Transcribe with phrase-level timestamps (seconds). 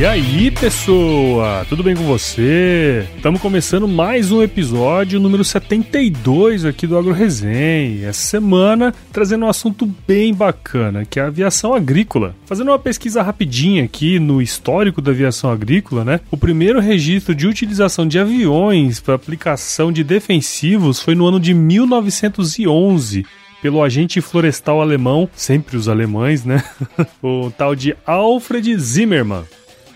[0.00, 1.66] E aí, pessoa?
[1.68, 3.06] Tudo bem com você?
[3.16, 8.08] Estamos começando mais um episódio número 72 aqui do Agro Resenha.
[8.08, 12.34] Essa semana trazendo um assunto bem bacana, que é a aviação agrícola.
[12.46, 16.20] Fazendo uma pesquisa rapidinha aqui no histórico da aviação agrícola, né?
[16.30, 21.52] O primeiro registro de utilização de aviões para aplicação de defensivos foi no ano de
[21.52, 23.26] 1911
[23.60, 26.64] pelo agente florestal alemão, sempre os alemães, né?
[27.22, 29.44] o tal de Alfred Zimmermann.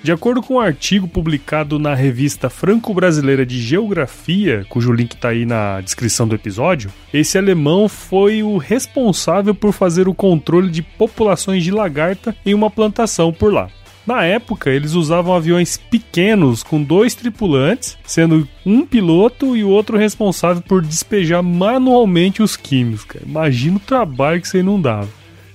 [0.05, 5.47] De acordo com um artigo publicado na revista Franco-Brasileira de Geografia, cujo link está aí
[5.47, 11.65] na descrição do episódio, esse alemão foi o responsável por fazer o controle de populações
[11.65, 13.71] de lagarta em uma plantação por lá.
[14.07, 19.97] Na época, eles usavam aviões pequenos com dois tripulantes, sendo um piloto e o outro
[19.97, 23.23] responsável por despejar manualmente os químicos.
[23.25, 25.09] Imagina o trabalho que isso aí não dava.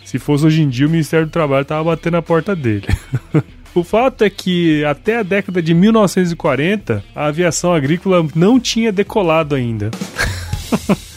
[0.04, 2.88] Se fosse hoje em dia, o Ministério do Trabalho tava batendo na porta dele.
[3.76, 9.56] O fato é que até a década de 1940 a aviação agrícola não tinha decolado
[9.56, 9.92] ainda.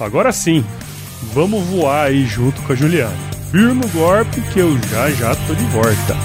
[0.00, 0.64] agora sim,
[1.32, 5.54] vamos voar aí junto com a Juliana firma o golpe que eu já já tô
[5.54, 6.16] de volta.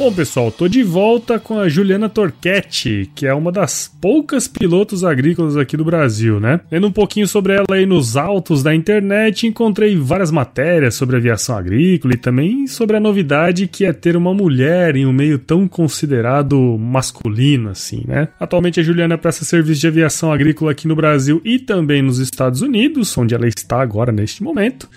[0.00, 5.04] Bom, pessoal, tô de volta com a Juliana Torquetti, que é uma das poucas pilotos
[5.04, 6.58] agrícolas aqui do Brasil, né?
[6.72, 11.54] Lendo um pouquinho sobre ela aí nos altos da internet, encontrei várias matérias sobre aviação
[11.54, 15.68] agrícola e também sobre a novidade que é ter uma mulher em um meio tão
[15.68, 18.28] considerado masculino assim, né?
[18.40, 22.62] Atualmente a Juliana presta serviço de aviação agrícola aqui no Brasil e também nos Estados
[22.62, 24.88] Unidos, onde ela está agora neste momento.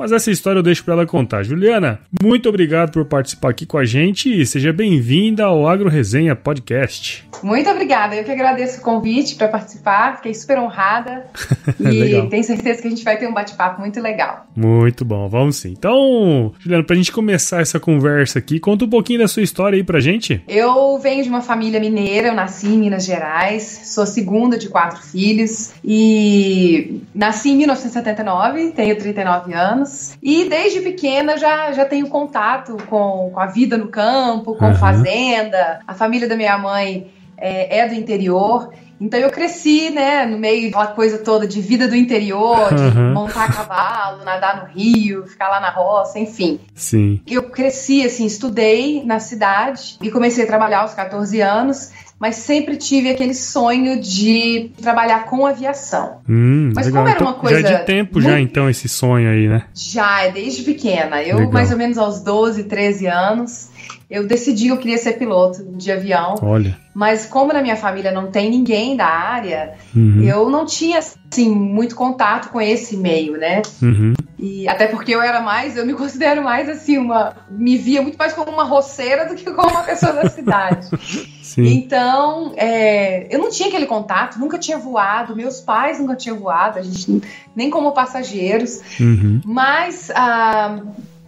[0.00, 1.42] Mas essa história eu deixo para ela contar.
[1.42, 6.34] Juliana, muito obrigado por participar aqui com a gente e seja bem-vinda ao Agro Resenha
[6.34, 7.28] Podcast.
[7.42, 11.26] Muito obrigada, eu que agradeço o convite para participar, fiquei super honrada
[11.78, 14.46] e tenho certeza que a gente vai ter um bate-papo muito legal.
[14.56, 15.74] Muito bom, vamos sim.
[15.76, 19.76] Então, Juliana, para a gente começar essa conversa aqui, conta um pouquinho da sua história
[19.76, 20.42] aí pra gente.
[20.48, 25.02] Eu venho de uma família mineira, eu nasci em Minas Gerais, sou segunda de quatro
[25.02, 30.18] filhos e nasci em 1979, tenho 39 anos anos.
[30.22, 34.74] E desde pequena já, já tenho contato com, com a vida no campo, com uhum.
[34.74, 35.80] fazenda.
[35.86, 38.70] A família da minha mãe é, é do interior.
[39.00, 43.14] Então eu cresci, né, no meio daquela coisa toda de vida do interior, de uhum.
[43.14, 46.60] montar a cavalo, nadar no rio, ficar lá na roça, enfim.
[46.74, 47.18] Sim.
[47.26, 51.90] Eu cresci, assim, estudei na cidade e comecei a trabalhar aos 14 anos
[52.20, 56.18] mas sempre tive aquele sonho de trabalhar com aviação.
[56.28, 57.02] Hum, mas legal.
[57.02, 57.58] como era uma coisa.
[57.58, 58.28] Então, já é de tempo muito...
[58.28, 59.64] já, então, esse sonho aí, né?
[59.72, 61.22] Já, é desde pequena.
[61.22, 61.52] Eu, legal.
[61.52, 63.70] mais ou menos aos 12, 13 anos,
[64.10, 66.34] eu decidi que eu queria ser piloto de avião.
[66.42, 66.76] Olha.
[66.92, 70.22] Mas como na minha família não tem ninguém da área, uhum.
[70.22, 73.62] eu não tinha assim muito contato com esse meio, né?
[73.80, 74.12] Uhum.
[74.42, 78.16] E até porque eu era mais, eu me considero mais assim uma, me via muito
[78.16, 80.88] mais como uma roceira do que como uma pessoa da cidade.
[81.42, 81.66] Sim.
[81.66, 86.78] Então, é, eu não tinha aquele contato, nunca tinha voado, meus pais nunca tinham voado,
[86.78, 87.22] a gente
[87.54, 88.80] nem como passageiros.
[88.98, 89.40] Uhum.
[89.44, 90.80] Mas ah,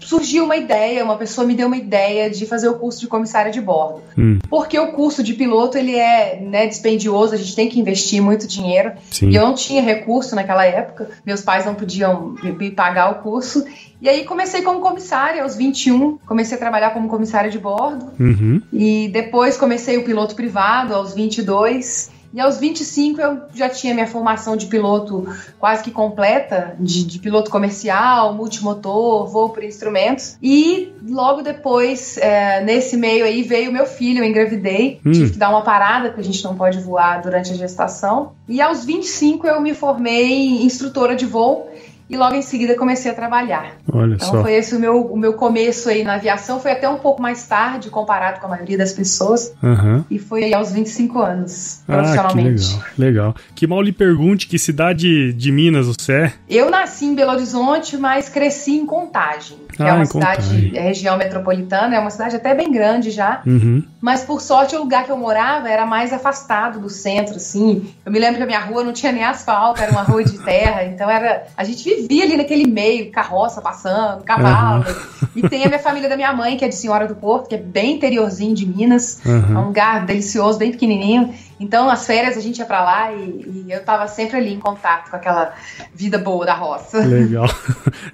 [0.04, 3.50] surgiu uma ideia, uma pessoa me deu uma ideia de fazer o curso de comissária
[3.50, 4.02] de bordo.
[4.16, 4.38] Hum.
[4.48, 8.46] Porque o curso de piloto, ele é né, dispendioso, a gente tem que investir muito
[8.46, 8.92] dinheiro.
[9.10, 9.30] Sim.
[9.30, 13.64] E eu não tinha recurso naquela época, meus pais não podiam me pagar o curso.
[14.00, 18.10] E aí comecei como comissária aos 21, comecei a trabalhar como comissária de bordo.
[18.18, 18.60] Uhum.
[18.72, 22.10] E depois comecei o piloto privado aos 22.
[22.32, 25.26] E aos 25 eu já tinha minha formação de piloto
[25.58, 30.36] quase que completa, de, de piloto comercial, multimotor, voo por instrumentos.
[30.42, 35.00] E logo depois, é, nesse meio aí, veio meu filho, eu engravidei.
[35.04, 35.12] Hum.
[35.12, 38.32] Tive que dar uma parada, porque a gente não pode voar durante a gestação.
[38.48, 41.70] E aos 25 eu me formei instrutora de voo
[42.12, 43.76] e logo em seguida comecei a trabalhar.
[43.90, 44.42] Olha então só.
[44.42, 47.46] foi esse o meu, o meu começo aí na aviação, foi até um pouco mais
[47.46, 50.04] tarde comparado com a maioria das pessoas, uhum.
[50.10, 52.76] e foi aí aos 25 anos, profissionalmente.
[52.76, 53.36] Ah, que legal, legal.
[53.54, 56.32] Que mal lhe pergunte que cidade de Minas você é?
[56.48, 60.42] Eu nasci em Belo Horizonte, mas cresci em Contagem, que é ah, é uma cidade,
[60.42, 60.72] Contagem.
[60.74, 63.82] É região metropolitana, é uma cidade até bem grande já, uhum.
[64.00, 67.92] mas por sorte o lugar que eu morava era mais afastado do centro, assim.
[68.06, 70.38] Eu me lembro que a minha rua não tinha nem asfalto, era uma rua de
[70.38, 71.46] terra, então era...
[71.56, 74.84] A gente vivia vivia ali naquele meio, carroça passando, cavalo.
[74.84, 75.28] Uhum.
[75.36, 77.54] E tem a minha família da minha mãe, que é de Senhora do Porto, que
[77.54, 79.20] é bem interiorzinho de Minas.
[79.24, 79.56] Uhum.
[79.56, 81.34] É um lugar delicioso, bem pequenininho.
[81.60, 84.58] Então, as férias a gente ia para lá e, e, eu tava sempre ali em
[84.58, 85.54] contato com aquela
[85.94, 86.98] vida boa da roça.
[87.04, 87.48] Legal.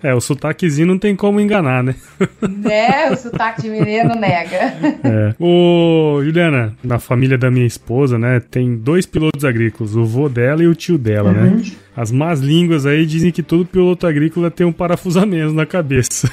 [0.02, 1.94] É, o sotaquezinho não tem como enganar, né?
[2.40, 3.10] Né?
[3.10, 4.74] O sotaque de mineiro nega.
[5.02, 5.34] É.
[5.38, 10.62] Ô, Juliana, na família da minha esposa, né, tem dois pilotos agrícolas, o vô dela
[10.62, 11.48] e o tio dela, né?
[11.48, 11.56] uhum.
[11.56, 11.72] né?
[11.98, 16.30] As más línguas aí dizem que todo piloto agrícola tem um parafusamento na cabeça.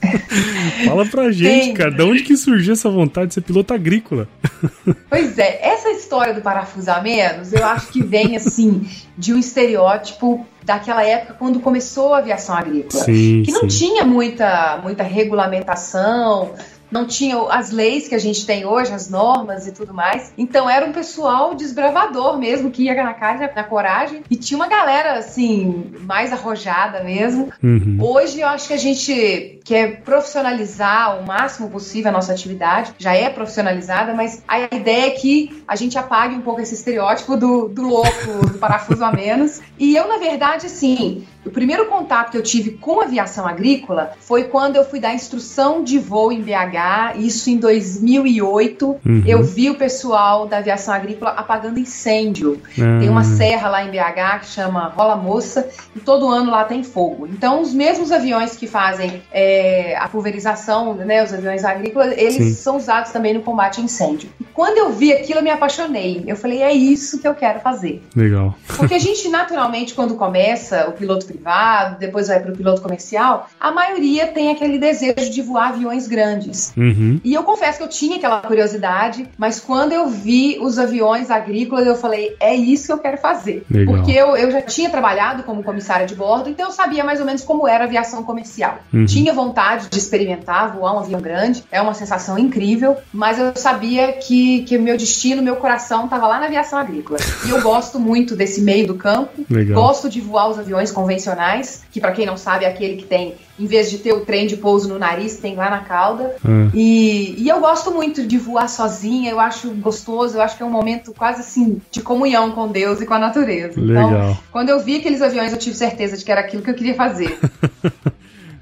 [0.86, 1.74] Fala pra gente, tem.
[1.74, 4.26] cara, de onde que surgiu essa vontade de ser piloto agrícola?
[5.10, 8.86] Pois é, essa história do parafusamentos, eu acho que vem assim
[9.16, 13.78] de um estereótipo daquela época quando começou a aviação agrícola, sim, que não sim.
[13.78, 16.52] tinha muita muita regulamentação,
[16.90, 20.32] não tinha as leis que a gente tem hoje, as normas e tudo mais.
[20.36, 24.22] Então era um pessoal desbravador mesmo, que ia na cara, na coragem.
[24.30, 27.50] E tinha uma galera, assim, mais arrojada mesmo.
[27.62, 27.98] Uhum.
[28.00, 32.92] Hoje eu acho que a gente quer profissionalizar o máximo possível a nossa atividade.
[32.98, 37.36] Já é profissionalizada, mas a ideia é que a gente apague um pouco esse estereótipo
[37.36, 39.60] do, do louco, do parafuso a menos.
[39.78, 44.44] E eu, na verdade, assim, o primeiro contato que eu tive com aviação agrícola foi
[44.44, 48.86] quando eu fui dar instrução de voo em BH, isso em 2008.
[48.86, 49.22] Uhum.
[49.26, 52.60] Eu vi o pessoal da aviação agrícola apagando incêndio.
[52.76, 52.98] Uhum.
[52.98, 56.82] Tem uma serra lá em BH que chama Rola Moça e todo ano lá tem
[56.82, 57.26] fogo.
[57.26, 62.54] Então, os mesmos aviões que fazem é, a pulverização, né, os aviões agrícolas, eles Sim.
[62.54, 64.28] são usados também no combate a incêndio.
[64.40, 66.24] E quando eu vi aquilo, eu me apaixonei.
[66.26, 68.02] Eu falei, é isso que eu quero fazer.
[68.14, 68.54] Legal.
[68.76, 73.48] Porque a gente, naturalmente, quando começa o piloto privado, depois vai para o piloto comercial,
[73.60, 76.72] a maioria tem aquele desejo de voar aviões grandes.
[76.76, 77.20] Uhum.
[77.22, 81.86] E eu confesso que eu tinha aquela curiosidade, mas quando eu vi os aviões agrícolas,
[81.86, 83.64] eu falei, é isso que eu quero fazer.
[83.70, 83.94] Legal.
[83.94, 87.26] Porque eu, eu já tinha trabalhado como comissária de bordo, então eu sabia mais ou
[87.26, 88.78] menos como era a aviação comercial.
[88.92, 89.04] Uhum.
[89.04, 94.12] Tinha vontade de experimentar voar um avião grande, é uma sensação incrível, mas eu sabia
[94.12, 97.18] que, que meu destino, meu coração estava lá na aviação agrícola.
[97.46, 99.82] E eu gosto muito desse meio do campo, Legal.
[99.82, 103.04] gosto de voar os aviões convencionais convencionais, que para quem não sabe é aquele que
[103.04, 106.36] tem, em vez de ter o trem de pouso no nariz, tem lá na cauda.
[106.44, 106.70] Hum.
[106.72, 110.66] E, e eu gosto muito de voar sozinha, eu acho gostoso, eu acho que é
[110.66, 113.80] um momento quase assim de comunhão com Deus e com a natureza.
[113.80, 114.10] Então, Legal.
[114.10, 116.74] Então, quando eu vi aqueles aviões, eu tive certeza de que era aquilo que eu
[116.74, 117.38] queria fazer.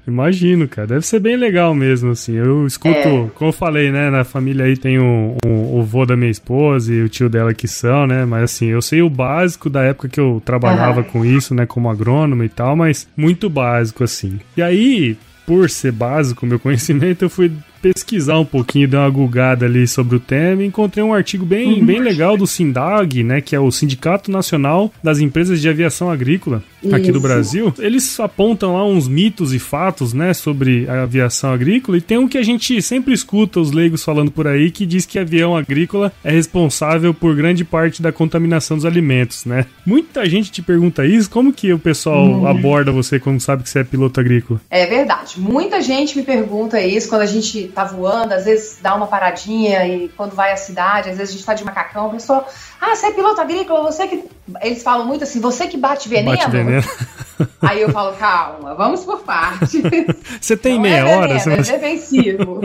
[0.07, 0.87] Imagino, cara.
[0.87, 2.33] Deve ser bem legal mesmo, assim.
[2.33, 3.29] Eu escuto, é.
[3.33, 4.09] como eu falei, né?
[4.09, 7.53] Na família aí tem o, o, o vô da minha esposa e o tio dela
[7.53, 8.25] que são, né?
[8.25, 11.07] Mas assim, eu sei o básico da época que eu trabalhava uhum.
[11.07, 11.65] com isso, né?
[11.65, 14.39] Como agrônomo e tal, mas muito básico, assim.
[14.55, 17.51] E aí, por ser básico meu conhecimento, eu fui
[17.81, 21.79] pesquisar um pouquinho, dar uma gulgada ali sobre o tema e encontrei um artigo bem,
[21.79, 21.85] uhum.
[21.85, 26.63] bem legal do SINDAG, né, que é o Sindicato Nacional das Empresas de Aviação Agrícola
[26.91, 27.13] aqui Isso.
[27.13, 27.73] do Brasil.
[27.79, 32.27] Eles apontam lá uns mitos e fatos, né, sobre a aviação agrícola e tem um
[32.27, 36.11] que a gente sempre escuta os leigos falando por aí que diz que avião agrícola
[36.23, 39.65] é responsável por grande parte da contaminação dos alimentos, né?
[39.85, 42.47] Muita gente te pergunta isso, como que o pessoal uhum.
[42.47, 44.61] aborda você quando sabe que você é piloto agrícola?
[44.69, 45.39] É verdade.
[45.39, 49.85] Muita gente me pergunta isso quando a gente tá voando, às vezes dá uma paradinha
[49.85, 52.45] e quando vai à cidade, às vezes a gente tá de macacão, a pessoa,
[52.81, 54.23] ah, você é piloto agrícola, você que.
[54.61, 56.37] Eles falam muito assim, você que bate veneno.
[56.37, 56.83] Bate veneno.
[57.61, 59.81] Aí eu falo, calma, vamos por parte.
[60.39, 61.39] Você tem Não meia é veneno, hora?
[61.39, 62.61] Você é defensivo.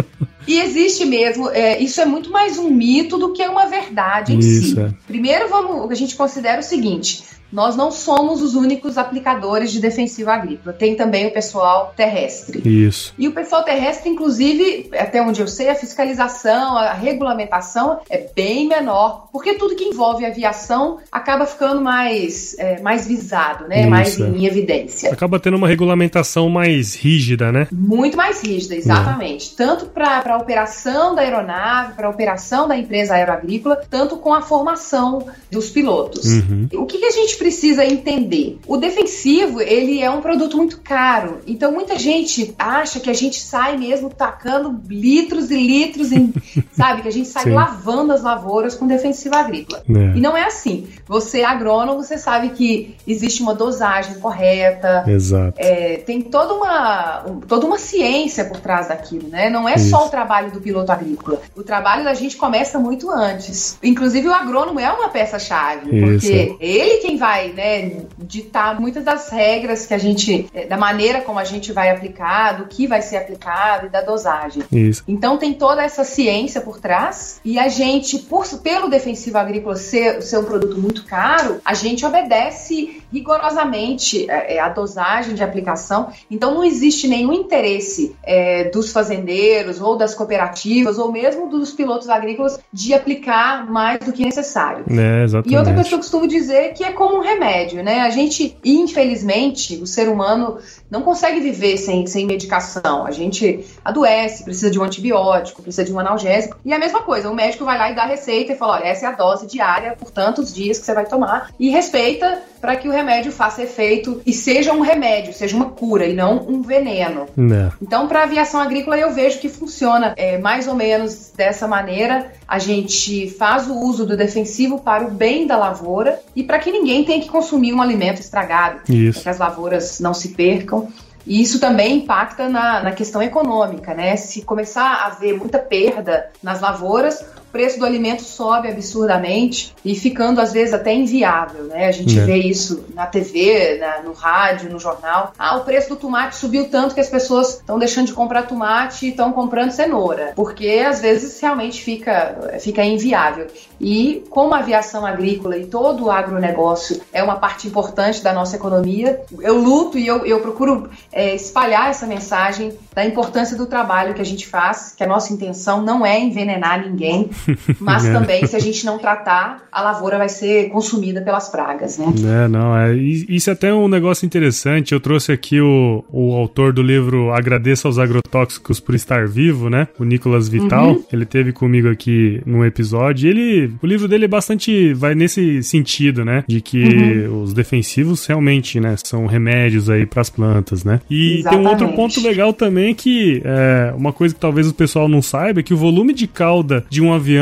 [0.46, 4.38] e existe mesmo, é, isso é muito mais um mito do que uma verdade em
[4.38, 4.80] isso, si.
[4.80, 4.90] É.
[5.06, 10.30] Primeiro, vamos, a gente considera o seguinte: nós não somos os únicos aplicadores de defensivo
[10.30, 10.72] agrícola.
[10.72, 12.60] Tem também o pessoal terrestre.
[12.64, 13.14] Isso.
[13.16, 18.66] E o pessoal terrestre, inclusive, até onde eu sei, a fiscalização, a regulamentação é bem
[18.68, 23.82] menor, porque tudo que envolve aviação acaba ficando mais, é, mais visado, né?
[23.82, 24.24] Isso, mais é.
[24.24, 25.12] em evidência.
[25.12, 27.68] Acaba tendo uma regulamentação mais rígida, né?
[27.70, 29.54] Muito mais rígida, exatamente.
[29.54, 34.42] Tanto para a operação da aeronave, para a operação da empresa aeroagrícola, tanto com a
[34.42, 36.24] formação dos pilotos.
[36.26, 36.68] Uhum.
[36.72, 38.58] O que, que a gente precisa entender?
[38.66, 41.40] O defensivo, ele é um produto muito caro.
[41.46, 46.32] Então, muita gente acha que a gente sai mesmo tacando litros e litros, em,
[46.72, 47.02] sabe?
[47.02, 47.52] Que a gente sai Sim.
[47.52, 49.82] lavando as lavouras com defensivo agrícola.
[49.86, 50.16] É.
[50.16, 50.86] E não é assim.
[51.06, 55.52] Você é agrônomo, você sabe que existe uma dosagem correta, Exato.
[55.58, 59.50] é, tem toda uma, um- toda uma ciência por trás daquilo, né?
[59.50, 60.06] Não é só Isso.
[60.06, 61.42] o trabalho do piloto agrícola.
[61.54, 63.78] O trabalho da gente começa muito antes.
[63.82, 66.06] Inclusive, o agrônomo é uma peça-chave, Isso.
[66.06, 67.23] porque ele quem vai,
[67.54, 71.90] né, ditar muitas das regras que a gente, é, da maneira como a gente vai
[71.90, 74.62] aplicar, do que vai ser aplicado e da dosagem.
[74.70, 75.02] Isso.
[75.08, 80.22] Então tem toda essa ciência por trás e a gente, por, pelo defensivo agrícola ser,
[80.22, 86.08] ser um produto muito caro, a gente obedece rigorosamente é, é, a dosagem de aplicação.
[86.28, 92.08] Então não existe nenhum interesse é, dos fazendeiros ou das cooperativas ou mesmo dos pilotos
[92.08, 94.84] agrícolas de aplicar mais do que necessário.
[94.90, 95.54] É, exatamente.
[95.54, 98.00] E outra coisa que eu costumo dizer é que é como um remédio, né?
[98.00, 100.58] A gente, infelizmente, o ser humano
[100.90, 103.06] não consegue viver sem, sem medicação.
[103.06, 106.56] A gente adoece, precisa de um antibiótico, precisa de um analgésico.
[106.64, 108.84] E a mesma coisa, o médico vai lá e dá a receita e fala: olha,
[108.84, 111.52] essa é a dose diária por tantos dias que você vai tomar.
[111.60, 116.06] E respeita para que o remédio faça efeito e seja um remédio, seja uma cura
[116.06, 117.26] e não um veneno.
[117.36, 117.70] É.
[117.82, 122.32] Então, para a aviação agrícola, eu vejo que funciona é, mais ou menos dessa maneira.
[122.48, 126.72] A gente faz o uso do defensivo para o bem da lavoura e para que
[126.72, 129.22] ninguém tenha que consumir um alimento estragado, para Isso.
[129.22, 130.88] que as lavouras não se percam.
[131.26, 134.16] E isso também impacta na, na questão econômica, né?
[134.16, 140.40] Se começar a haver muita perda nas lavouras, preço do alimento sobe absurdamente e ficando
[140.40, 141.86] às vezes até inviável, né?
[141.86, 142.24] A gente É.
[142.24, 145.32] vê isso na TV, na- no rádio, no jornal.
[145.38, 149.06] Ah, o preço do tomate subiu tanto que as pessoas estão deixando de comprar tomate
[149.06, 153.46] e estão comprando cenoura, porque às vezes realmente fica, fica inviável.
[153.80, 158.56] E como a aviação agrícola e todo o agronegócio é uma parte importante da nossa
[158.56, 164.12] economia, eu luto e eu, eu procuro é, espalhar essa mensagem da importância do trabalho
[164.14, 167.30] que a gente faz, que a nossa intenção não é envenenar ninguém,
[167.80, 168.12] mas É.
[168.12, 172.06] também se a gente não tratar, a lavoura vai ser consumida pelas pragas, né?
[172.44, 174.92] É, não, é, isso é até um negócio interessante.
[174.92, 179.88] Eu trouxe aqui o, o autor do livro Agradeça aos Agrotóxicos por Estar Vivo, né?
[179.98, 180.90] O Nicolas Vital.
[180.92, 181.04] Uhum.
[181.12, 183.28] Ele teve comigo aqui num episódio.
[183.28, 184.92] Ele, o livro dele é bastante.
[184.94, 186.44] vai nesse sentido, né?
[186.46, 187.42] De que Uhum.
[187.42, 188.94] os defensivos realmente, né?
[189.04, 191.00] São remédios aí pras plantas, né?
[191.10, 191.96] E tem um outro Exatamente.
[191.96, 195.74] ponto legal também que é uma coisa que talvez o pessoal não saiba é que
[195.74, 197.33] o volume de cauda de um avião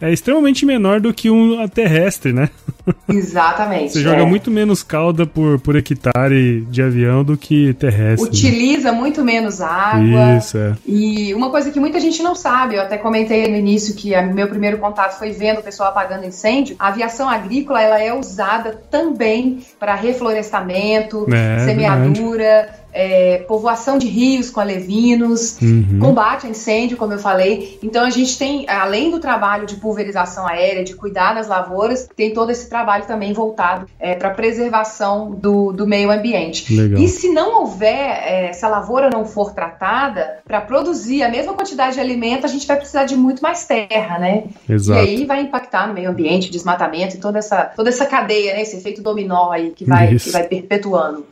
[0.00, 2.48] é extremamente menor do que um terrestre, né?
[3.08, 3.92] Exatamente.
[3.92, 4.24] Você joga é.
[4.24, 8.24] muito menos cauda por, por hectare de avião do que terrestre.
[8.24, 8.28] né?
[8.28, 10.36] Utiliza muito menos água.
[10.36, 10.74] Isso, é.
[10.86, 14.34] E uma coisa que muita gente não sabe, eu até comentei no início que o
[14.34, 16.76] meu primeiro contato foi vendo o pessoal apagando incêndio.
[16.78, 24.50] A aviação agrícola ela é usada também para reflorestamento, É, semeadura, é, povoação de rios
[24.50, 25.98] com alevinos, Uhum.
[26.00, 27.78] combate a incêndio, como eu falei.
[27.82, 32.32] Então a gente tem, além do trabalho de pulverização aérea, de cuidar das lavouras, tem
[32.32, 33.86] todo esse trabalho também voltado
[34.18, 36.74] para preservação do, do meio ambiente.
[36.74, 37.00] Legal.
[37.00, 41.54] E se não houver, é, se a lavoura não for tratada, para produzir a mesma
[41.54, 44.44] quantidade de alimento, a gente vai precisar de muito mais terra, né?
[44.68, 45.04] Exato.
[45.04, 48.62] E aí vai impactar no meio ambiente, desmatamento e toda essa, toda essa cadeia, né?
[48.62, 50.26] Esse efeito dominó aí que vai, Isso.
[50.26, 51.24] que vai perpetuando.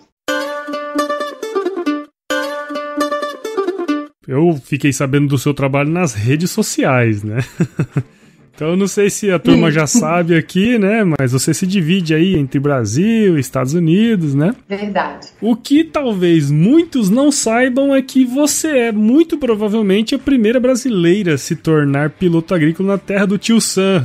[4.29, 7.38] Eu fiquei sabendo do seu trabalho nas redes sociais, né?
[8.59, 11.05] Então eu não sei se a turma já sabe aqui, né?
[11.05, 14.53] Mas você se divide aí entre Brasil e Estados Unidos, né?
[14.68, 15.29] Verdade.
[15.40, 21.35] O que talvez muitos não saibam é que você é muito provavelmente a primeira brasileira
[21.35, 24.05] a se tornar piloto agrícola na terra do tio Sam.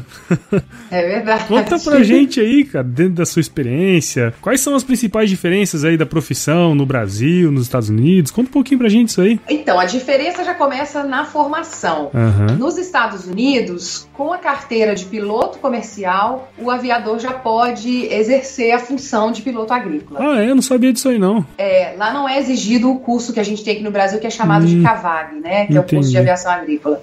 [0.91, 1.45] É verdade.
[1.45, 5.97] Conta pra gente aí, cara, dentro da sua experiência, quais são as principais diferenças aí
[5.97, 8.29] da profissão no Brasil, nos Estados Unidos?
[8.29, 9.39] Conta um pouquinho pra gente isso aí.
[9.49, 12.11] Então, a diferença já começa na formação.
[12.13, 12.57] Aham.
[12.59, 18.79] Nos Estados Unidos, com a carteira de piloto comercial, o aviador já pode exercer a
[18.79, 20.19] função de piloto agrícola.
[20.21, 20.49] Ah, é?
[20.49, 21.45] Eu não sabia disso aí, não.
[21.57, 24.27] É, lá não é exigido o curso que a gente tem aqui no Brasil, que
[24.27, 24.83] é chamado de Hum.
[24.83, 25.65] CAVAG, né?
[25.67, 26.11] Que é o curso Entendi.
[26.11, 27.01] de aviação agrícola.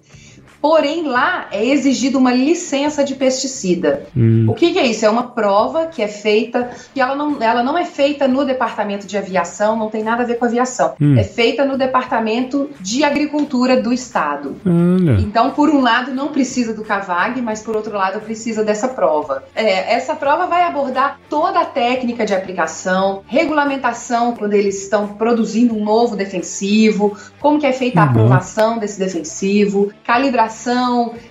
[0.60, 4.06] Porém, lá é exigido uma licença de pesticida.
[4.14, 4.46] Hum.
[4.48, 5.06] O que, que, é isso?
[5.06, 9.06] É uma prova que é feita, que ela não, ela não é feita no departamento
[9.06, 10.94] de aviação, não tem nada a ver com aviação.
[11.00, 11.16] Hum.
[11.18, 14.56] É feita no departamento de agricultura do estado.
[15.20, 19.44] Então, por um lado, não precisa do CAVAG, mas por outro lado, precisa dessa prova.
[19.54, 25.74] É, essa prova vai abordar toda a técnica de aplicação, regulamentação quando eles estão produzindo
[25.74, 28.10] um novo defensivo, como que é feita a uhum.
[28.10, 30.49] aprovação desse defensivo, calibração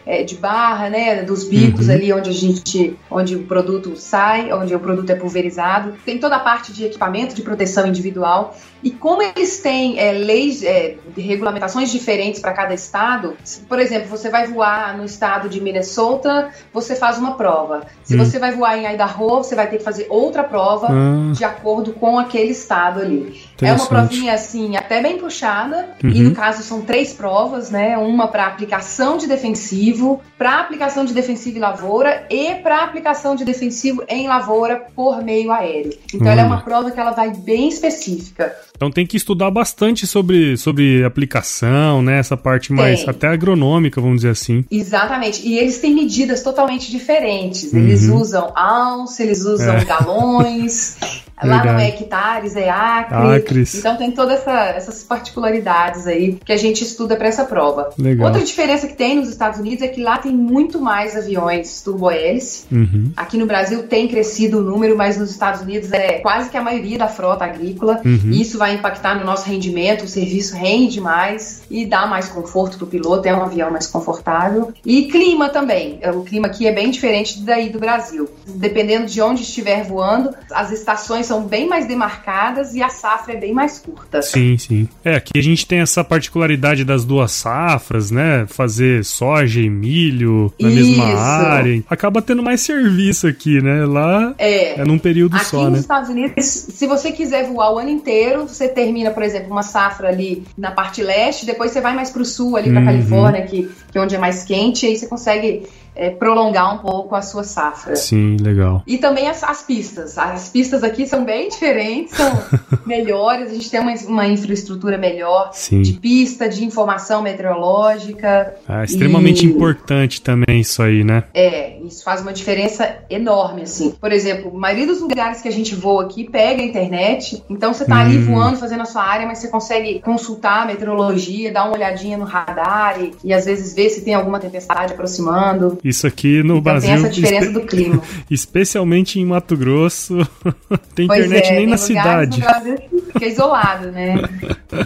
[0.05, 1.93] é, de barra, né, dos bicos uhum.
[1.93, 5.93] ali onde a gente, onde o produto sai, onde o produto é pulverizado.
[6.05, 10.63] Tem toda a parte de equipamento de proteção individual e como eles têm é, leis,
[10.63, 13.35] é, regulamentações diferentes para cada estado,
[13.67, 17.81] por exemplo, você vai voar no estado de Minnesota, você faz uma prova.
[18.03, 18.23] Se hum.
[18.23, 21.33] você vai voar em Idaho, você vai ter que fazer outra prova ah.
[21.33, 23.41] de acordo com aquele estado ali.
[23.61, 26.09] É uma provinha assim, até bem puxada, uhum.
[26.09, 27.97] e no caso são três provas, né?
[27.97, 33.45] Uma para aplicação de defensivo, para aplicação de defensivo em lavoura e para aplicação de
[33.45, 35.97] defensivo em lavoura por meio aéreo.
[36.13, 36.33] Então uhum.
[36.33, 38.55] ela é uma prova que ela vai bem específica.
[38.79, 42.17] Então tem que estudar bastante sobre, sobre aplicação, né?
[42.17, 43.09] Essa parte mais tem.
[43.09, 44.63] até agronômica, vamos dizer assim.
[44.71, 45.45] Exatamente.
[45.45, 47.73] E eles têm medidas totalmente diferentes.
[47.73, 48.21] Eles uhum.
[48.21, 49.83] usam ounce, eles usam é.
[49.83, 50.95] galões.
[51.41, 53.35] Lá não é hectares, é acre.
[53.37, 53.75] Acres.
[53.75, 57.89] Então tem todas essa, essas particularidades aí que a gente estuda para essa prova.
[57.97, 58.27] Legal.
[58.27, 62.65] Outra diferença que tem nos Estados Unidos é que lá tem muito mais aviões turbohélice.
[62.69, 63.11] Uhum.
[63.15, 66.61] Aqui no Brasil tem crescido o número, mas nos Estados Unidos é quase que a
[66.61, 68.01] maioria da frota agrícola.
[68.03, 68.31] Uhum.
[68.31, 72.77] E isso vai impactar no nosso rendimento, o serviço rende mais e dá mais conforto
[72.77, 74.73] para o piloto, é um avião mais confortável.
[74.85, 75.99] E clima também.
[76.15, 78.29] O clima aqui é bem diferente daí do Brasil.
[78.47, 83.37] Dependendo de onde estiver voando, as estações são bem mais demarcadas e a safra é
[83.37, 84.21] bem mais curta.
[84.21, 84.87] Sim, sim.
[85.03, 88.45] É, aqui a gente tem essa particularidade das duas safras, né?
[88.47, 90.75] Fazer soja e milho na Isso.
[90.75, 91.83] mesma área.
[91.89, 93.85] Acaba tendo mais serviço aqui, né?
[93.85, 95.79] Lá é, é num período aqui só, nos né?
[95.79, 100.09] Estados Unidos, se você quiser voar o ano inteiro, você termina, por exemplo, uma safra
[100.09, 102.85] ali na parte leste, depois você vai mais para o sul, ali para uhum.
[102.85, 105.63] Califórnia, que, que é onde é mais quente, e aí você consegue
[105.99, 107.93] é, prolongar um pouco a sua safra.
[107.97, 108.81] Sim, legal.
[108.87, 110.17] E também as, as pistas.
[110.17, 112.31] As pistas aqui são bem diferentes, são
[112.87, 113.51] melhores.
[113.51, 115.81] A gente tem uma, uma infraestrutura melhor Sim.
[115.81, 118.55] de pista, de informação meteorológica.
[118.67, 119.49] É extremamente e...
[119.49, 121.25] importante também isso aí, né?
[121.33, 123.91] É, isso faz uma diferença enorme, assim.
[123.91, 127.73] Por exemplo, a maioria dos lugares que a gente voa aqui pega a internet, então
[127.73, 127.99] você tá hum.
[127.99, 132.17] ali voando, fazendo a sua área, mas você consegue consultar a meteorologia, dar uma olhadinha
[132.17, 135.77] no radar e, e às vezes ver se tem alguma tempestade aproximando.
[135.89, 136.89] Isso aqui no então Brasil.
[136.89, 138.01] Tem essa diferença do clima.
[138.29, 140.17] Especialmente em Mato Grosso.
[140.93, 142.39] tem pois internet é, nem na cidade.
[142.39, 142.77] No Brasil
[143.11, 144.21] fica isolado, né?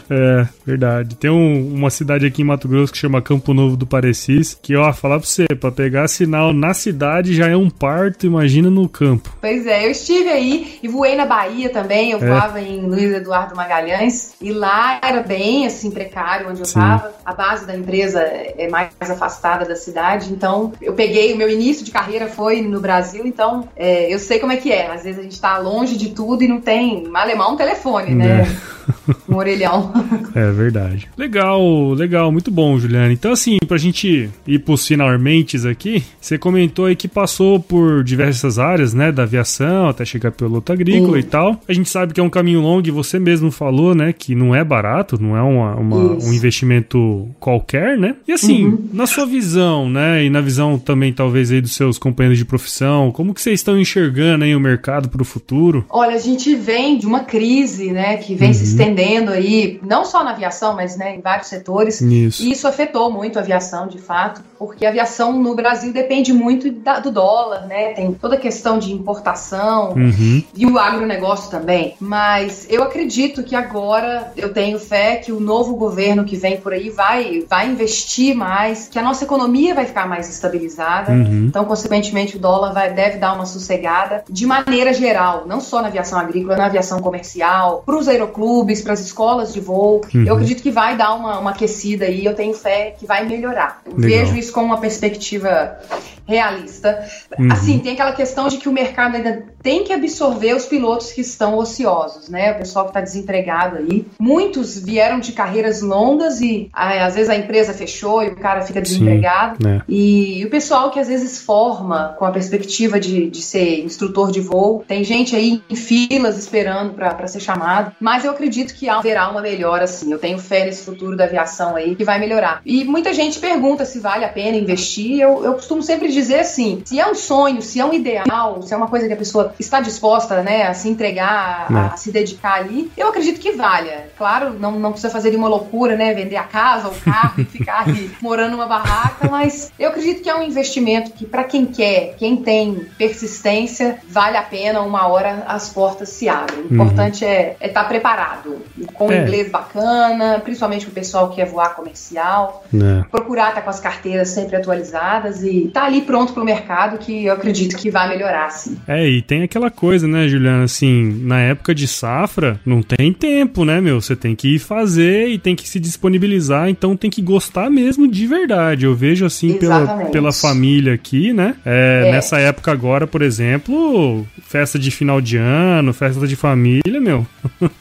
[0.09, 1.15] É, verdade.
[1.15, 4.75] Tem um, uma cidade aqui em Mato Grosso que chama Campo Novo do Parecis, que,
[4.75, 8.87] ó, falar pra você, pra pegar sinal na cidade já é um parto, imagina no
[8.87, 9.35] campo.
[9.41, 12.27] Pois é, eu estive aí e voei na Bahia também, eu é.
[12.27, 16.79] voava em Luiz Eduardo Magalhães, e lá era bem, assim, precário onde eu Sim.
[16.79, 17.11] tava.
[17.25, 21.83] A base da empresa é mais afastada da cidade, então eu peguei, o meu início
[21.83, 24.91] de carreira foi no Brasil, então é, eu sei como é que é.
[24.91, 28.41] Às vezes a gente tá longe de tudo e não tem malemão um telefone, né?
[28.41, 29.02] É.
[29.27, 29.91] Um orelhão.
[30.35, 31.07] É verdade.
[31.15, 33.13] Legal, legal, muito bom, Juliana.
[33.13, 38.57] Então, assim, pra gente ir pros finalmente aqui, você comentou aí que passou por diversas
[38.57, 41.61] áreas, né, da aviação até chegar piloto agrícola e tal.
[41.67, 44.55] A gente sabe que é um caminho longo e você mesmo falou, né, que não
[44.55, 48.15] é barato, não é uma, uma um investimento qualquer, né?
[48.27, 48.89] E assim, uhum.
[48.91, 53.11] na sua visão, né, e na visão também talvez aí dos seus companheiros de profissão,
[53.11, 55.85] como que vocês estão enxergando aí o mercado pro futuro?
[55.89, 58.53] Olha, a gente vem de uma crise, né, que vem uhum.
[58.53, 62.01] se estendendo aí, não só na aviação, mas né, em vários setores.
[62.01, 62.43] Isso.
[62.43, 66.71] E isso afetou muito a aviação, de fato, porque a aviação no Brasil depende muito
[66.71, 67.93] da, do dólar, né?
[67.93, 70.43] Tem toda a questão de importação uhum.
[70.55, 71.95] e o agronegócio também.
[71.99, 76.73] Mas eu acredito que agora eu tenho fé que o novo governo que vem por
[76.73, 81.11] aí vai, vai investir mais, que a nossa economia vai ficar mais estabilizada.
[81.11, 81.45] Uhum.
[81.47, 85.87] Então, consequentemente, o dólar vai, deve dar uma sossegada de maneira geral, não só na
[85.87, 90.01] aviação agrícola, na aviação comercial, para os aeroclubes clubes, para as escolas de voo.
[90.13, 90.25] Uhum.
[90.25, 93.81] Eu acredito que vai dar uma, uma aquecida aí, eu tenho fé que vai melhorar.
[93.85, 95.77] Eu vejo isso com uma perspectiva
[96.25, 97.05] realista.
[97.37, 97.51] Uhum.
[97.51, 101.21] Assim, tem aquela questão de que o mercado ainda tem que absorver os pilotos que
[101.21, 102.51] estão ociosos, né?
[102.53, 104.05] O pessoal que está desempregado aí.
[104.19, 108.81] Muitos vieram de carreiras longas e às vezes a empresa fechou e o cara fica
[108.81, 109.57] desempregado.
[109.61, 109.81] Sim, é.
[109.87, 114.31] e, e, o pessoal que às vezes forma com a perspectiva de, de ser instrutor
[114.31, 117.93] de voo, tem gente aí em filas esperando para ser chamado.
[117.99, 120.11] Mas eu acredito que haverá uma melhora, assim.
[120.11, 122.61] Eu tenho fé nesse futuro da aviação aí que vai melhorar.
[122.65, 125.19] E muita gente pergunta se vale a pena investir.
[125.19, 128.73] Eu, eu costumo sempre dizer assim: se é um sonho, se é um ideal, se
[128.73, 131.97] é uma coisa que a pessoa está disposta né, a se entregar, a, a é.
[131.97, 134.09] se dedicar ali, eu acredito que valha.
[134.17, 136.13] Claro, não, não precisa fazer uma loucura, né?
[136.13, 140.29] Vender a casa, o carro e ficar ali morando numa barraca, mas eu acredito que
[140.29, 145.43] é um investimento que, para quem quer, quem tem persistência, vale a pena, uma hora
[145.47, 146.59] as portas se abrem.
[146.59, 146.73] O uhum.
[146.73, 148.61] importante é estar é tá preparado,
[148.93, 149.21] com é.
[149.21, 153.03] inglês bacana, principalmente o pessoal que quer voar comercial, é.
[153.09, 156.97] procurar estar tá com as carteiras sempre atualizadas e tá ali pronto para o mercado,
[156.97, 158.77] que eu acredito que vai melhorar, sim.
[158.87, 163.65] É, e tem aquela coisa, né, Juliana, assim, na época de safra, não tem tempo,
[163.65, 164.01] né, meu?
[164.01, 168.07] Você tem que ir fazer e tem que se disponibilizar, então tem que gostar mesmo
[168.07, 168.85] de verdade.
[168.85, 171.55] Eu vejo, assim, pela, pela família aqui, né?
[171.65, 172.11] É, é.
[172.11, 177.25] Nessa época agora, por exemplo, festa de final de ano, festa de família, meu.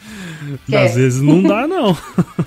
[0.71, 0.85] É.
[0.85, 1.95] Às vezes não dá, não.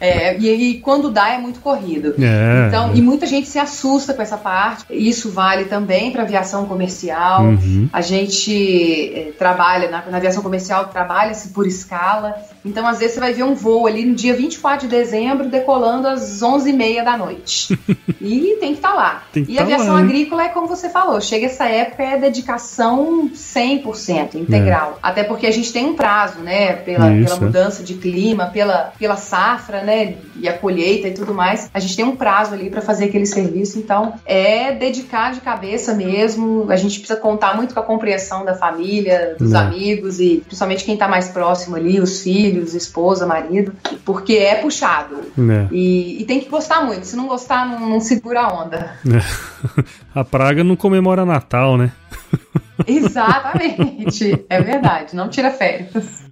[0.00, 2.14] É, e, e, quando dá é muito corrido.
[2.18, 4.84] É, então, e muita gente se assusta com essa parte.
[4.90, 7.44] Isso vale também para aviação comercial.
[7.44, 7.88] Uhum.
[7.92, 12.36] A gente é, trabalha na, na, aviação comercial, trabalha-se por escala.
[12.64, 16.08] Então, às vezes, você vai ver um voo ali no dia 24 de dezembro decolando
[16.08, 17.78] às 11h30 da noite.
[18.20, 19.22] e tem que estar tá lá.
[19.36, 23.30] e a tá aviação lá, agrícola é como você falou, chega essa época é dedicação
[23.30, 24.92] 100% integral.
[24.92, 24.98] É.
[25.02, 26.72] Até porque a gente tem um prazo, né?
[26.72, 30.16] Pela, pela mudança de clima, pela, pela safra, né?
[30.36, 31.70] E a colheita e tudo mais.
[31.72, 33.78] A gente tem um prazo ali para fazer aquele serviço.
[33.78, 36.66] Então, é dedicar de cabeça mesmo.
[36.70, 40.94] A gente precisa contar muito com a compreensão da família, dos amigos e principalmente quem
[40.94, 43.72] está mais próximo ali, os filhos esposa, marido,
[44.04, 45.16] porque é puxado.
[45.38, 45.68] É.
[45.72, 47.06] E, e, tem que gostar muito.
[47.06, 48.96] Se não gostar, não, não segura a onda.
[49.06, 49.84] É.
[50.14, 51.92] A praga não comemora Natal, né?
[52.86, 54.44] Exatamente.
[54.48, 55.16] É verdade.
[55.16, 56.24] Não tira férias.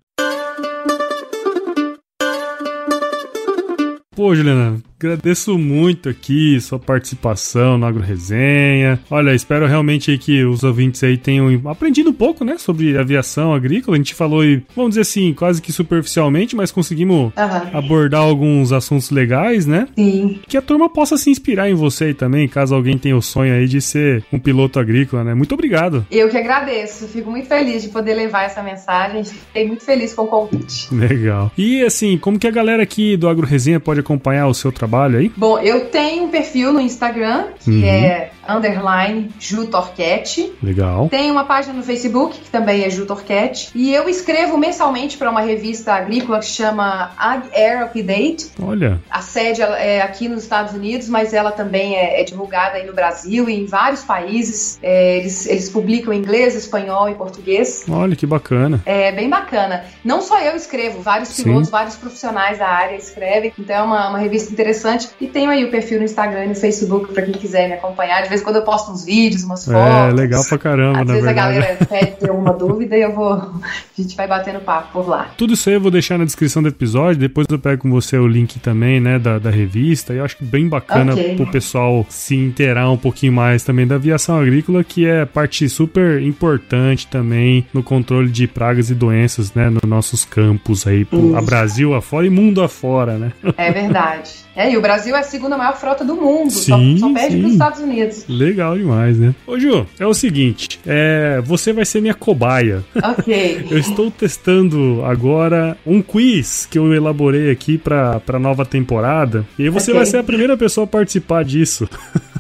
[4.22, 9.00] Pô, Juliana, Agradeço muito aqui sua participação no Agro Resenha.
[9.10, 13.96] Olha, espero realmente que os ouvintes aí tenham aprendido um pouco, né, sobre aviação agrícola.
[13.96, 14.44] A gente falou,
[14.76, 17.76] vamos dizer assim, quase que superficialmente, mas conseguimos uhum.
[17.76, 19.88] abordar alguns assuntos legais, né?
[19.96, 20.38] Sim.
[20.46, 23.52] Que a turma possa se inspirar em você aí também, caso alguém tenha o sonho
[23.52, 25.34] aí de ser um piloto agrícola, né?
[25.34, 26.06] Muito obrigado.
[26.12, 27.08] Eu que agradeço.
[27.08, 29.24] Fico muito feliz de poder levar essa mensagem.
[29.24, 30.94] Fiquei muito feliz com o convite.
[30.94, 31.50] Legal.
[31.58, 34.91] E assim, como que a galera aqui do Agro Resenha pode acompanhar o seu trabalho?
[34.92, 35.32] Trabalho aí?
[35.34, 37.84] Bom, eu tenho um perfil no Instagram que uhum.
[37.84, 40.52] é underline Ju Torquete.
[40.62, 41.08] Legal.
[41.08, 43.70] Tem uma página no Facebook que também é Ju Torquete.
[43.74, 48.50] E eu escrevo mensalmente para uma revista agrícola que chama Ag Air Update.
[48.60, 49.00] Olha.
[49.10, 52.92] A sede é aqui nos Estados Unidos, mas ela também é, é divulgada aí no
[52.92, 54.78] Brasil e em vários países.
[54.82, 57.84] É, eles, eles publicam em inglês, espanhol e português.
[57.88, 58.82] Olha que bacana.
[58.84, 59.84] É bem bacana.
[60.04, 61.72] Não só eu escrevo, vários pilotos, Sim.
[61.72, 63.52] vários profissionais da área escrevem.
[63.58, 64.81] Então é uma, uma revista interessante.
[65.20, 68.22] E tenho aí o perfil no Instagram e no Facebook para quem quiser me acompanhar
[68.32, 70.18] vez em quando eu posto uns vídeos, umas é, fotos.
[70.18, 71.38] É, legal pra caramba, Às vezes verdade.
[71.38, 73.32] a galera pede ter alguma dúvida e eu vou.
[73.32, 73.60] A
[73.96, 75.30] gente vai batendo papo por lá.
[75.36, 77.20] Tudo isso aí eu vou deixar na descrição do episódio.
[77.20, 80.12] Depois eu pego com você o link também, né, da, da revista.
[80.12, 81.36] E eu acho que bem bacana okay.
[81.36, 86.20] pro pessoal se inteirar um pouquinho mais também da aviação agrícola, que é parte super
[86.22, 91.42] importante também no controle de pragas e doenças, né, nos nossos campos aí, pro, a
[91.42, 93.32] Brasil afora e mundo afora, né?
[93.56, 94.42] É verdade.
[94.54, 97.38] É, e o Brasil é a segunda maior frota do mundo, sim, só, só perde
[97.38, 98.24] para os Estados Unidos.
[98.28, 99.34] Legal demais, né?
[99.46, 102.84] Ô Ju, é o seguinte, é, você vai ser minha cobaia.
[103.02, 103.66] Ok.
[103.70, 109.68] eu estou testando agora um quiz que eu elaborei aqui para a nova temporada, e
[109.68, 109.94] você okay.
[109.94, 111.88] vai ser a primeira pessoa a participar disso.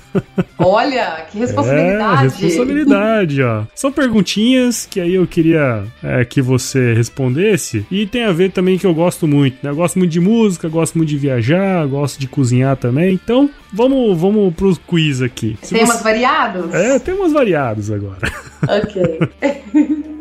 [0.58, 2.24] Olha, que responsabilidade.
[2.24, 3.62] É, responsabilidade, ó.
[3.74, 7.86] São perguntinhas que aí eu queria é, que você respondesse.
[7.90, 9.70] E tem a ver também que eu gosto muito, né?
[9.70, 13.14] Eu gosto muito de música, gosto muito de viajar, gosto de cozinhar também.
[13.14, 15.58] Então, vamos, vamos pro quiz aqui.
[15.62, 16.04] Se temas você...
[16.04, 16.74] variados?
[16.74, 18.30] É, temas variados agora.
[18.68, 19.02] Ok.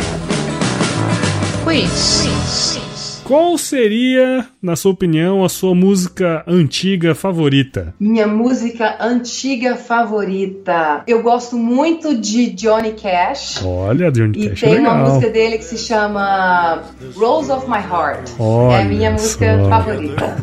[1.63, 2.90] quiz.
[3.31, 7.93] Qual seria, na sua opinião, a sua música antiga favorita?
[7.97, 11.01] Minha música antiga favorita.
[11.07, 13.63] Eu gosto muito de Johnny Cash.
[13.63, 14.63] Olha, Johnny e Cash.
[14.63, 16.83] E tem uma música dele que se chama
[17.15, 18.31] Rose of My Heart.
[18.37, 19.69] Olha é a minha música só.
[19.69, 20.37] favorita.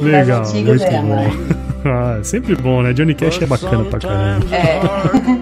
[0.00, 1.62] Legal, muito bom.
[1.84, 2.92] Ah, sempre bom, né?
[2.92, 4.46] Johnny Cash é bacana pra caramba.
[4.54, 4.80] É.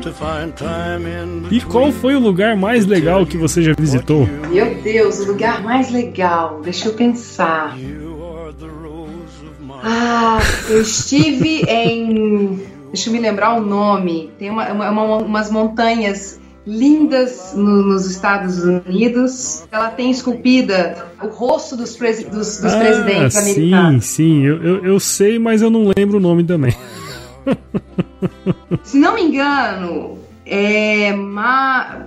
[1.51, 4.29] E qual foi o lugar mais legal que você já visitou?
[4.49, 6.61] Meu Deus, o lugar mais legal.
[6.63, 7.77] Deixa eu pensar.
[9.83, 10.39] Ah,
[10.69, 12.63] eu estive em.
[12.93, 14.31] Deixa eu me lembrar o nome.
[14.39, 19.65] Tem uma, uma- uma- umas montanhas lindas no- nos Estados Unidos.
[19.71, 24.05] Ela tem esculpida o rosto dos, presi- dos- dos presidentes ah, sim, americanos.
[24.05, 26.75] sim, eu, eu, eu sei, mas eu não lembro o nome também.
[28.83, 31.13] Se não me engano, é.
[31.15, 32.07] Ma...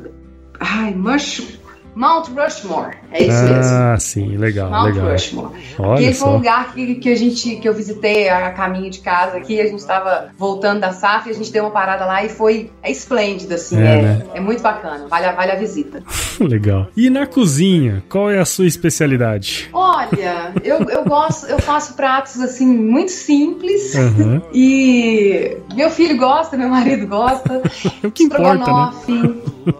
[0.59, 1.59] Ai, Mush...
[1.95, 2.97] Mount Rushmore.
[3.13, 3.73] É isso mesmo.
[3.75, 5.11] ah, sim, legal, Mount legal.
[5.11, 5.53] Rushmore.
[5.77, 8.99] Olha Aquele foi um lugar que, que a gente que eu visitei a caminho de
[8.99, 12.23] casa aqui, a gente estava voltando da safra e a gente deu uma parada lá
[12.25, 14.25] e foi é esplêndido assim, É, é, né?
[14.33, 16.01] é muito bacana, vale, a- vale a visita.
[16.41, 16.87] Legal.
[16.97, 19.69] E na cozinha, qual é a sua especialidade?
[19.71, 24.41] Olha, eu, eu gosto, eu faço pratos assim muito simples Aham.
[24.53, 27.61] e meu filho gosta, meu marido gosta.
[28.03, 28.91] É o que importa, né?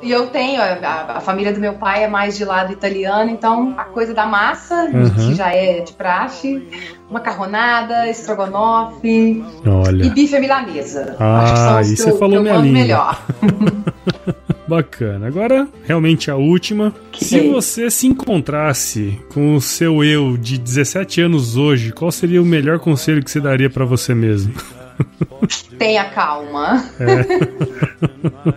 [0.02, 3.74] E eu tenho, a- a família do meu pai é mais de lado italiano, então
[3.78, 5.10] a coisa da massa, Uhum.
[5.10, 6.62] que já é de praxe,
[7.10, 11.16] macarronada, estrogonofe e Olha, bife à milanesa.
[11.20, 13.24] Ah, Acho que são os que você eu, falou que eu melhor.
[14.68, 15.28] bacana.
[15.28, 16.94] Agora, realmente a última.
[17.18, 17.52] Se Ok.
[17.52, 22.80] você se encontrasse com o seu eu de 17 anos hoje, qual seria o melhor
[22.80, 24.54] conselho que você daria pra você mesmo?
[25.78, 26.84] Tenha calma.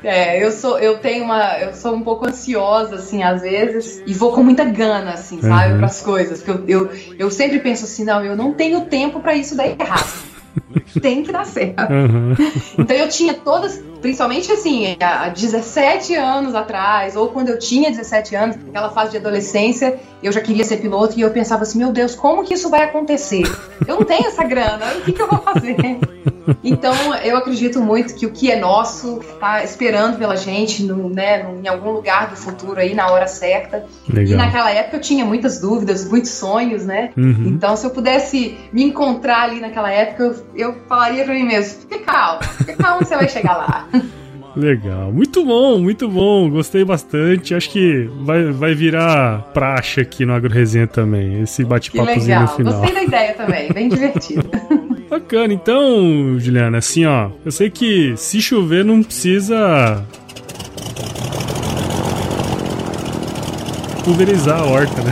[0.03, 4.15] É, eu sou, eu tenho uma, eu sou um pouco ansiosa assim às vezes e
[4.15, 5.79] vou com muita gana assim, sabe, Uhum.
[5.79, 6.43] para as coisas.
[6.43, 9.67] Porque eu, eu, eu sempre penso assim, não, eu não tenho tempo para isso dar
[9.67, 10.13] errado.
[11.01, 11.81] Tem que dar certo.
[11.81, 12.35] Aham.
[12.79, 18.35] Então eu tinha todas, principalmente assim, há 17 anos atrás, ou quando eu tinha 17
[18.37, 21.93] anos, aquela fase de adolescência, eu já queria ser piloto e eu pensava assim, meu
[21.93, 23.43] Deus, como que isso vai acontecer?
[23.87, 25.77] Eu não tenho essa grana, o que, que eu vou fazer?
[26.63, 26.93] Então
[27.25, 31.69] eu acredito muito que o que é nosso tá esperando pela gente no, né, em
[31.69, 33.85] algum lugar do futuro aí, na hora certa.
[34.09, 34.39] E Legal.
[34.39, 37.11] naquela época eu tinha muitas dúvidas, muitos sonhos, né?
[37.17, 37.45] Uhum.
[37.47, 41.81] Então, se eu pudesse me encontrar ali naquela época, eu, eu falaria pra mim mesmo:
[41.83, 43.89] fica calmo, fica calmo que você vai chegar lá.
[44.57, 45.13] Legal.
[45.13, 46.49] Muito bom, muito bom.
[46.49, 47.55] Gostei bastante.
[47.55, 51.43] Acho que vai, vai virar praxe aqui no Agro Resenha também.
[51.43, 52.73] Esse bate-papozinho no final.
[52.73, 54.46] Gostei da ideia também, bem divertido.
[55.09, 55.53] Bacana.
[55.53, 57.31] Então, Juliana, assim, ó.
[57.45, 60.05] Eu sei que se chover não precisa.
[64.07, 65.11] pulverizar a horta, né?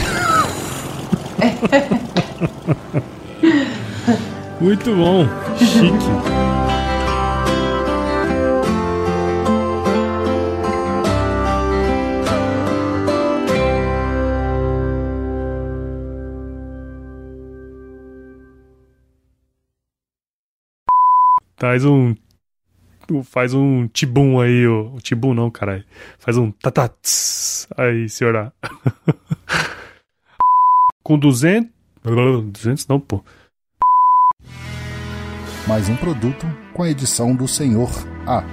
[4.61, 5.26] Muito bom.
[5.59, 6.34] Chique.
[21.64, 22.14] Faz um.
[23.22, 25.83] Faz um tibum aí, o tibum não, caralho.
[26.18, 27.66] Faz um tatats.
[27.74, 28.53] Aí, senhora.
[31.03, 31.70] Com 200.
[32.53, 33.24] 200 não, pô.
[35.66, 37.88] Mais um produto com a edição do Senhor
[38.27, 38.44] A.